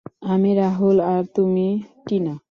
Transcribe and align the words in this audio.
আমি 0.31 0.51
রাহুল 0.53 0.97
আর 1.13 1.23
তুমি 1.35 1.67
টিনা। 2.07 2.33